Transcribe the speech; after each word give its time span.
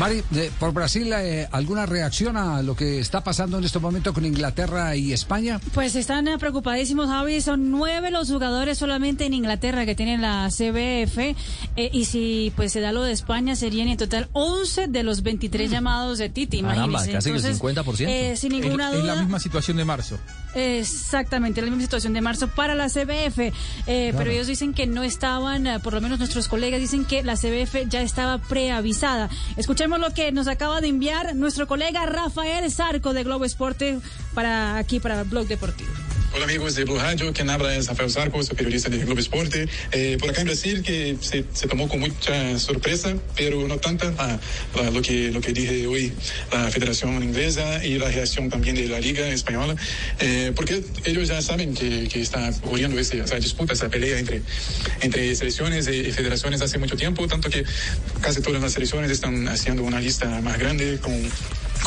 Mari, 0.00 0.22
de- 0.30 0.50
por 0.58 0.72
Brasil, 0.72 1.12
eh, 1.12 1.46
¿alguna 1.52 1.84
reacción 1.84 2.38
a 2.38 2.62
lo 2.62 2.74
que 2.74 3.00
está 3.00 3.22
pasando 3.22 3.58
en 3.58 3.64
este 3.64 3.78
momento 3.80 4.14
con 4.14 4.24
Inglaterra 4.24 4.96
y 4.96 5.12
España? 5.12 5.60
Pues 5.74 5.94
están 5.94 6.26
eh, 6.26 6.38
preocupadísimos, 6.38 7.06
Javi. 7.08 7.42
Son 7.42 7.70
nueve 7.70 8.10
los 8.10 8.30
jugadores 8.30 8.78
solamente 8.78 9.26
en 9.26 9.34
Inglaterra 9.34 9.84
que 9.84 9.94
tienen 9.94 10.22
la 10.22 10.48
CBF. 10.50 11.18
eh, 11.76 11.90
y 11.92 12.06
si 12.06 12.50
pues 12.56 12.72
se 12.72 12.80
da 12.80 12.92
lo 12.92 13.02
de 13.02 13.12
España, 13.12 13.54
serían 13.56 13.88
en 13.88 13.98
total 13.98 14.30
11 14.32 14.88
de 14.88 15.02
los 15.02 15.22
23 15.22 15.70
llamados 15.70 16.16
de 16.16 16.30
Titi. 16.30 16.62
Caramba, 16.62 17.00
casi 17.00 17.10
que 17.10 17.16
el 17.18 17.36
Entonces, 17.36 17.60
50%. 17.60 18.08
eh, 18.08 18.36
sin 18.38 18.52
ninguna 18.52 18.90
Es 18.92 19.02
duda. 19.02 19.14
la 19.16 19.20
misma 19.20 19.38
situación 19.38 19.76
de 19.76 19.84
marzo. 19.84 20.18
Exactamente, 20.54 21.60
la 21.60 21.66
misma 21.68 21.82
situación 21.82 22.12
de 22.14 22.22
marzo 22.22 22.48
para 22.48 22.74
la 22.74 22.88
CBF, 22.88 23.52
eh, 23.86 24.14
pero 24.16 24.30
ellos 24.30 24.46
dicen 24.46 24.72
que 24.72 24.86
no 24.86 25.02
estaban, 25.02 25.68
por 25.82 25.92
lo 25.92 26.00
menos 26.00 26.18
nuestros 26.18 26.48
colegas 26.48 26.80
dicen 26.80 27.04
que 27.04 27.22
la 27.22 27.36
CBF 27.36 27.86
ya 27.88 28.00
estaba 28.00 28.38
preavisada. 28.38 29.28
Lo 29.98 30.14
que 30.14 30.30
nos 30.32 30.46
acaba 30.46 30.80
de 30.80 30.88
enviar 30.88 31.34
nuestro 31.34 31.66
colega 31.66 32.06
Rafael 32.06 32.70
Zarco 32.70 33.12
de 33.12 33.24
Globo 33.24 33.44
Esporte 33.44 33.98
para 34.34 34.76
aquí, 34.76 35.00
para 35.00 35.24
Blog 35.24 35.46
Deportivo. 35.46 35.90
Hola 36.32 36.44
amigos 36.44 36.76
de 36.76 36.84
Blue 36.84 36.96
Radio, 36.96 37.32
quien 37.32 37.50
habla 37.50 37.74
es 37.74 37.88
Rafael 37.88 38.08
Zarco, 38.10 38.40
soy 38.42 38.54
periodista 38.56 38.88
de 38.88 38.98
Globo 38.98 39.18
Esporte. 39.18 39.68
Eh, 39.90 40.16
por 40.20 40.30
acá 40.30 40.40
en 40.42 40.46
Brasil 40.46 40.80
que 40.82 41.16
se, 41.20 41.44
se 41.52 41.66
tomó 41.66 41.88
con 41.88 41.98
mucha 41.98 42.56
sorpresa, 42.60 43.14
pero 43.36 43.66
no 43.66 43.78
tanta 43.78 44.12
la- 44.12 44.38
la- 44.76 44.90
lo, 44.92 45.02
que, 45.02 45.32
lo 45.32 45.40
que 45.40 45.52
dije 45.52 45.88
hoy 45.88 46.12
la 46.52 46.70
Federación 46.70 47.20
Inglesa 47.22 47.84
y 47.84 47.98
la 47.98 48.08
reacción 48.10 48.48
también 48.48 48.76
de 48.76 48.86
la 48.86 49.00
Liga 49.00 49.26
Española, 49.28 49.74
eh, 50.20 50.52
porque 50.54 50.84
ellos 51.04 51.26
ya 51.28 51.42
saben 51.42 51.74
que, 51.74 52.06
que 52.08 52.20
está 52.20 52.48
ocurriendo 52.62 52.98
ese, 53.00 53.18
esa 53.18 53.34
disputa, 53.36 53.72
esa 53.72 53.88
pelea 53.88 54.18
entre, 54.20 54.42
entre 55.00 55.34
selecciones 55.34 55.88
y 55.88 56.12
federaciones 56.12 56.62
hace 56.62 56.78
mucho 56.78 56.96
tiempo, 56.96 57.26
tanto 57.26 57.50
que 57.50 57.64
casi 58.20 58.40
todas 58.40 58.62
las 58.62 58.72
selecciones 58.72 59.10
están 59.10 59.48
haciendo 59.48 59.82
una 59.82 60.00
lista 60.00 60.26
más 60.42 60.58
grande 60.60 60.98
con 61.02 61.12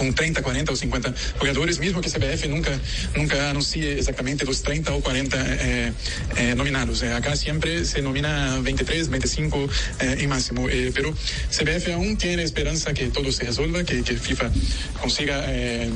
con 0.00 0.14
30, 0.14 0.40
40 0.40 0.72
o 0.72 0.76
50 0.76 1.14
jugadores, 1.38 1.78
mismo 1.78 2.00
que 2.00 2.08
CBF 2.08 2.48
nunca, 2.48 2.70
nunca 3.14 3.50
anuncie 3.50 3.98
exactamente 3.98 4.46
los 4.46 4.62
30 4.62 4.94
o 4.94 5.00
40 5.02 5.36
eh, 5.36 5.92
eh, 6.38 6.54
nominados. 6.56 7.02
Eh, 7.02 7.12
acá 7.12 7.36
siempre 7.36 7.84
se 7.84 8.00
nomina 8.00 8.58
23, 8.62 9.10
25 9.10 9.68
eh, 10.00 10.18
y 10.22 10.26
máximo. 10.26 10.70
Eh, 10.70 10.90
pero 10.94 11.12
CBF 11.12 11.92
aún 11.92 12.16
tiene 12.16 12.44
esperanza 12.44 12.94
que 12.94 13.08
todo 13.08 13.30
se 13.30 13.44
resuelva, 13.44 13.84
que, 13.84 14.02
que 14.02 14.16
FIFA 14.16 14.50
consiga, 15.02 15.46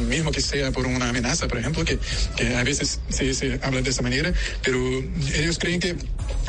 mismo 0.07 0.31
que 0.31 0.43
sea 0.43 0.71
por 0.71 0.87
una 0.87 1.09
amenaza, 1.09 1.49
por 1.49 1.57
ejemplo, 1.57 1.83
que, 1.83 1.99
que 2.37 2.57
a 2.57 2.63
veces 2.63 3.01
se, 3.09 3.33
se 3.33 3.59
habla 3.63 3.81
de 3.81 3.89
esa 3.89 4.03
manera, 4.03 4.35
pero 4.63 4.79
ellos 5.35 5.59
creen 5.59 5.81
que 5.81 5.97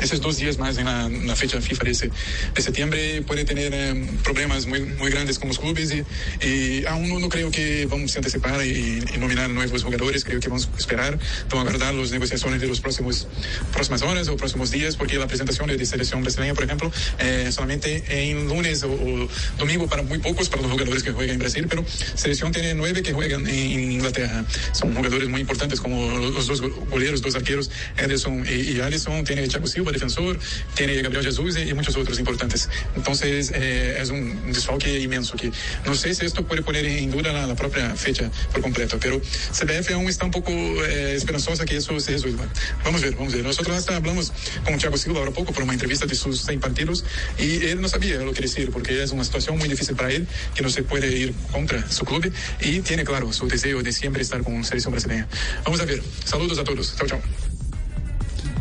esos 0.00 0.20
dos 0.20 0.36
días 0.36 0.58
más 0.58 0.76
en 0.78 0.84
la, 0.86 1.06
en 1.06 1.26
la 1.26 1.34
fecha 1.36 1.60
FIFA 1.60 1.84
de, 1.84 1.90
ese- 1.90 2.10
de 2.54 2.62
septiembre 2.62 3.22
puede 3.22 3.44
tener 3.44 3.72
eh, 3.74 4.06
problemas 4.22 4.66
muy, 4.66 4.80
muy 4.80 5.10
grandes 5.10 5.38
con 5.38 5.48
los 5.48 5.58
clubes 5.58 5.92
y, 5.92 6.46
y 6.46 6.84
aún 6.86 7.20
no, 7.20 7.28
creo 7.28 7.50
que 7.50 7.86
vamos 7.86 8.14
a 8.14 8.18
anticipar 8.18 8.64
y, 8.64 9.02
y 9.14 9.18
nominar 9.18 9.48
nuevos 9.50 9.82
jugadores, 9.82 10.24
creo 10.24 10.40
que 10.40 10.48
vamos 10.48 10.68
a 10.74 10.78
esperar, 10.78 11.18
vamos 11.50 11.66
a 11.66 11.68
aguardar 11.70 11.94
las 11.94 12.10
negociaciones 12.10 12.60
de 12.60 12.68
próximos 12.76 13.26
próximas 13.72 14.02
horas 14.02 14.28
o 14.28 14.36
próximos 14.36 14.70
días, 14.70 14.96
porque 14.96 15.16
la 15.18 15.26
presentación 15.26 15.68
de, 15.68 15.86
selección 15.86 16.22
brasileña, 16.22 16.54
por 16.54 16.64
ejemplo, 16.64 16.92
eh, 17.18 17.50
solamente 17.52 18.04
en 18.30 18.48
lunes 18.48 18.82
o, 18.82 18.90
o 18.92 19.28
domingo 19.58 19.86
para 19.88 20.02
muy 20.02 20.18
pocos, 20.18 20.48
para 20.48 20.62
los 20.62 20.70
jugadores 20.72 21.02
que 21.02 21.12
juegan 21.12 21.34
en 21.34 21.38
Brasil, 21.40 21.66
pero 21.68 21.84
selección 22.14 22.52
tiene 22.52 22.74
nueve 22.74 23.02
que 23.02 23.12
juegan 23.12 23.46
en 23.46 23.92
Inglaterra, 23.92 24.44
son 24.72 24.94
jugadores 24.94 25.28
muy 25.28 25.40
importantes 25.40 25.80
como 25.80 26.18
los 26.18 26.46
dos 26.46 26.60
goleros, 26.90 27.22
dos 27.22 27.34
arqueros, 27.34 27.70
Ederson 27.96 28.44
y, 28.48 28.72
y 28.72 28.80
Alisson, 28.80 29.24
tiene 29.24 29.42
Thiago 29.66 29.90
Silva, 29.90 29.92
defensor, 29.92 30.38
tiene 30.74 31.00
Gabriel 31.02 31.24
Jesus 31.24 31.56
y, 31.58 31.74
muchos 31.74 31.96
otros 31.96 32.18
importantes. 32.18 32.68
Entonces, 32.94 33.52
eh, 33.54 33.98
es 34.00 34.10
un 34.10 34.52
desfalque 34.52 35.00
inmenso 35.00 35.36
que 35.36 35.50
no 35.84 35.94
sé 35.94 36.14
si 36.14 36.24
esto 36.24 36.44
puede 36.46 36.62
poner 36.62 36.84
en 36.86 37.10
duda 37.10 37.46
la 37.46 37.54
propia 37.54 37.94
fecha 37.96 38.30
por 38.52 38.62
completo, 38.62 38.98
pero 39.00 39.20
CBF 39.20 39.92
aún 39.92 40.08
está 40.08 40.24
un 40.24 40.30
poco 40.30 40.50
eh, 40.50 41.14
esperanzosa 41.14 41.64
que 41.64 41.76
eso 41.76 41.98
se 42.00 42.12
resuelva. 42.12 42.46
Vamos 42.84 43.02
a 43.02 43.06
ver, 43.06 43.14
vamos 43.16 43.32
a 43.32 43.36
ver. 43.36 43.44
Nosotros 43.44 43.76
hasta 43.76 43.96
hablamos 43.96 44.32
con 44.64 44.78
Thiago 44.78 44.96
Silva 44.96 45.20
ahora 45.20 45.32
poco 45.32 45.52
por 45.52 45.64
una 45.64 45.72
entrevista 45.72 46.06
de 46.06 46.14
sus 46.14 46.42
100 46.42 46.60
partidos 46.60 47.04
y 47.38 47.66
él 47.66 47.80
no 47.80 47.88
sabía 47.88 48.18
lo 48.18 48.32
que 48.32 48.42
decir 48.42 48.70
porque 48.70 49.02
es 49.02 49.10
una 49.10 49.24
situación 49.24 49.58
muy 49.58 49.68
difícil 49.68 49.96
para 49.96 50.10
él 50.10 50.26
que 50.54 50.62
no 50.62 50.70
se 50.70 50.82
puede 50.82 51.16
ir 51.16 51.34
contra 51.52 51.90
su 51.90 52.04
club 52.04 52.32
y 52.60 52.80
tiene 52.80 53.04
claro 53.04 53.32
su 53.32 53.48
deseo 53.48 53.82
de 53.82 53.92
siempre 53.92 54.22
estar 54.22 54.42
con 54.42 54.64
selección 54.64 54.92
brasileña. 54.92 55.26
Vamos 55.64 55.80
a 55.80 55.84
ver. 55.84 56.02
Saludos 56.24 56.58
a 56.58 56.64
todos. 56.64 56.94
Chao, 56.96 57.08
chao. 57.08 57.20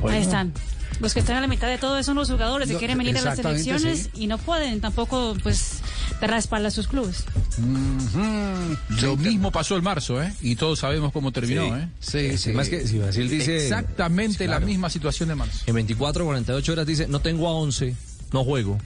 Ahí 0.10 0.22
están. 0.22 0.54
Los 1.00 1.14
que 1.14 1.20
están 1.20 1.36
a 1.38 1.42
la 1.42 1.48
mitad 1.48 1.68
de 1.68 1.78
todo 1.78 2.02
son 2.04 2.16
los 2.16 2.30
jugadores 2.32 2.68
que 2.68 2.74
No, 2.74 2.80
quieren 2.80 2.98
venir 2.98 3.18
a 3.18 3.22
las 3.22 3.36
selecciones 3.38 4.10
y 4.14 4.28
no 4.28 4.38
pueden 4.38 4.80
tampoco, 4.82 5.36
pues, 5.44 5.80
dar 6.22 6.34
espalda 6.36 6.70
a 6.70 6.72
sus 6.72 6.88
clubes. 6.88 7.26
Lo 9.02 9.18
mismo 9.18 9.52
pasó 9.52 9.76
en 9.78 9.84
marzo, 9.84 10.22
¿eh? 10.22 10.34
Y 10.42 10.56
todos 10.56 10.80
sabemos 10.80 11.12
cómo 11.12 11.32
terminó, 11.32 11.76
¿eh? 11.76 11.88
Sí, 12.00 12.38
sí. 12.38 12.52
Más 12.52 12.70
que 12.70 12.88
si 12.88 12.98
Brasil 13.00 13.30
dice. 13.30 13.58
Exactamente 13.64 14.46
Claro. 14.46 14.60
la 14.62 14.66
misma 14.66 14.90
situación 14.90 15.30
de 15.30 15.36
marzo. 15.36 15.60
En 15.68 15.76
24 15.76 16.24
o 16.24 16.28
48 16.28 16.72
horas 16.72 16.86
dice, 16.86 17.08
no 17.08 17.20
tengo 17.20 17.48
a 17.48 17.52
11, 17.54 17.96
no 18.32 18.44
juego. 18.44 18.78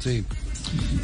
Sí. 0.00 0.24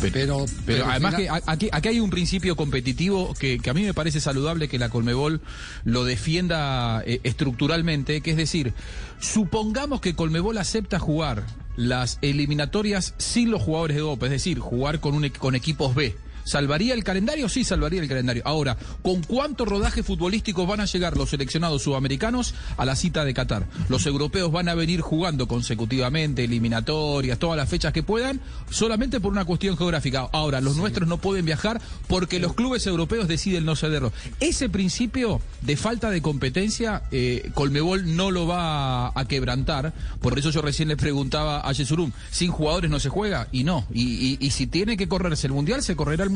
Pero, 0.00 0.12
Pero, 0.12 0.46
pero 0.64 0.86
además 0.86 1.14
que 1.14 1.28
aquí, 1.46 1.68
aquí 1.72 1.88
hay 1.88 2.00
un 2.00 2.10
principio 2.10 2.56
competitivo 2.56 3.34
que, 3.34 3.58
que 3.58 3.70
a 3.70 3.74
mí 3.74 3.82
me 3.82 3.94
parece 3.94 4.20
saludable 4.20 4.68
que 4.68 4.78
la 4.78 4.88
Colmebol 4.88 5.40
lo 5.84 6.04
defienda 6.04 7.02
eh, 7.04 7.20
estructuralmente, 7.24 8.20
que 8.20 8.30
es 8.32 8.36
decir, 8.36 8.74
supongamos 9.20 10.00
que 10.00 10.14
Colmebol 10.14 10.58
acepta 10.58 10.98
jugar 10.98 11.44
las 11.76 12.18
eliminatorias 12.22 13.14
sin 13.18 13.50
los 13.50 13.62
jugadores 13.62 13.96
de 13.96 14.02
DOP, 14.02 14.22
es 14.24 14.30
decir, 14.30 14.58
jugar 14.58 15.00
con, 15.00 15.14
un, 15.14 15.28
con 15.30 15.54
equipos 15.54 15.94
B. 15.94 16.16
¿Salvaría 16.46 16.94
el 16.94 17.02
calendario? 17.02 17.48
Sí, 17.48 17.64
salvaría 17.64 18.00
el 18.00 18.08
calendario. 18.08 18.42
Ahora, 18.46 18.76
¿con 19.02 19.22
cuánto 19.24 19.64
rodaje 19.64 20.04
futbolístico 20.04 20.64
van 20.64 20.78
a 20.80 20.84
llegar 20.86 21.16
los 21.16 21.30
seleccionados 21.30 21.82
sudamericanos 21.82 22.54
a 22.76 22.84
la 22.84 22.94
cita 22.94 23.24
de 23.24 23.34
Qatar? 23.34 23.66
Los 23.88 24.06
europeos 24.06 24.52
van 24.52 24.68
a 24.68 24.74
venir 24.76 25.00
jugando 25.00 25.48
consecutivamente, 25.48 26.44
eliminatorias, 26.44 27.38
todas 27.40 27.56
las 27.56 27.68
fechas 27.68 27.92
que 27.92 28.04
puedan, 28.04 28.40
solamente 28.70 29.18
por 29.18 29.32
una 29.32 29.44
cuestión 29.44 29.76
geográfica. 29.76 30.28
Ahora, 30.32 30.60
los 30.60 30.76
nuestros 30.76 31.08
no 31.08 31.18
pueden 31.18 31.44
viajar 31.44 31.80
porque 32.06 32.38
los 32.38 32.54
clubes 32.54 32.86
europeos 32.86 33.26
deciden 33.26 33.64
no 33.64 33.74
cederlo. 33.74 34.12
Ese 34.38 34.68
principio 34.68 35.40
de 35.62 35.76
falta 35.76 36.10
de 36.10 36.22
competencia, 36.22 37.02
eh, 37.10 37.50
Colmebol 37.54 38.14
no 38.14 38.30
lo 38.30 38.46
va 38.46 39.08
a, 39.08 39.12
a 39.16 39.24
quebrantar. 39.26 39.92
Por 40.20 40.38
eso 40.38 40.50
yo 40.50 40.62
recién 40.62 40.86
le 40.86 40.96
preguntaba 40.96 41.60
a 41.68 41.72
Yesurum, 41.72 42.12
¿sin 42.30 42.52
jugadores 42.52 42.88
no 42.88 43.00
se 43.00 43.08
juega? 43.08 43.48
Y 43.50 43.64
no. 43.64 43.84
Y, 43.92 44.02
y- 44.02 44.38
y 44.46 44.50
si 44.52 44.68
tiene 44.68 44.96
que 44.96 45.08
correrse 45.08 45.48
el 45.48 45.52
Mundial, 45.52 45.82
se 45.82 45.96
correrá 45.96 46.22
el 46.22 46.30
Mundial. 46.30 46.35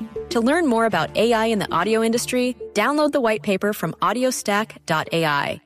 To 0.31 0.39
learn 0.39 0.65
more 0.65 0.85
about 0.85 1.17
AI 1.17 1.47
in 1.47 1.59
the 1.59 1.69
audio 1.73 2.01
industry, 2.01 2.55
download 2.73 3.11
the 3.11 3.19
white 3.19 3.43
paper 3.43 3.73
from 3.73 3.93
audiostack.ai. 4.01 5.61